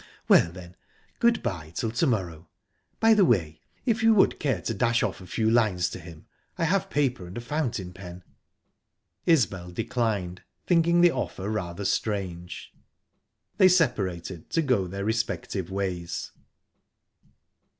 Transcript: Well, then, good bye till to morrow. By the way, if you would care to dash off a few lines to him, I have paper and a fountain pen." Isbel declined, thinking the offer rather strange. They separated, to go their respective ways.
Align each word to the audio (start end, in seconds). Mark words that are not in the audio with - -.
Well, 0.27 0.51
then, 0.51 0.75
good 1.19 1.43
bye 1.43 1.69
till 1.75 1.91
to 1.91 2.07
morrow. 2.07 2.49
By 2.99 3.13
the 3.13 3.23
way, 3.23 3.61
if 3.85 4.01
you 4.01 4.15
would 4.15 4.39
care 4.39 4.59
to 4.63 4.73
dash 4.73 5.03
off 5.03 5.21
a 5.21 5.27
few 5.27 5.47
lines 5.47 5.91
to 5.91 5.99
him, 5.99 6.25
I 6.57 6.63
have 6.63 6.89
paper 6.89 7.27
and 7.27 7.37
a 7.37 7.39
fountain 7.39 7.93
pen." 7.93 8.23
Isbel 9.27 9.69
declined, 9.69 10.41
thinking 10.65 11.01
the 11.01 11.11
offer 11.11 11.49
rather 11.51 11.85
strange. 11.85 12.73
They 13.59 13.67
separated, 13.69 14.49
to 14.49 14.63
go 14.63 14.87
their 14.87 15.05
respective 15.05 15.69
ways. 15.69 16.31